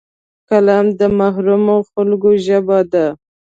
[0.49, 3.05] قلم د محرومو خلکو ژبه ده